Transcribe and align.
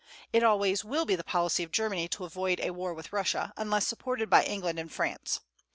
It 0.33 0.41
always 0.43 0.83
will 0.83 1.05
be 1.05 1.15
the 1.15 1.23
policy 1.23 1.61
of 1.61 1.69
Germany 1.69 2.07
to 2.07 2.25
avoid 2.25 2.59
a 2.59 2.71
war 2.71 2.91
with 2.91 3.13
Russia, 3.13 3.53
unless 3.55 3.85
supported 3.85 4.31
by 4.31 4.43
England 4.43 4.79
and 4.79 4.91
France. 4.91 5.41